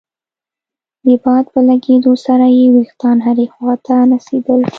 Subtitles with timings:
[1.05, 4.59] د باد په لګېدو سره يې ويښتان هرې خوا ته نڅېدل.